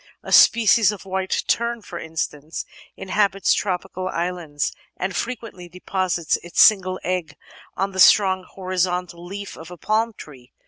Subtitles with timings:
[0.23, 2.65] A species of White Tern, for instance,
[2.97, 7.35] inhabits tropical islands and frequently deposits its single egg
[7.77, 10.53] on the strong horizontal leaf of a palm tree.